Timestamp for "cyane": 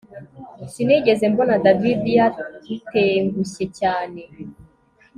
3.79-4.21